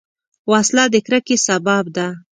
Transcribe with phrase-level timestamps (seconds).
[0.51, 2.07] وسله د کرکې سبب ده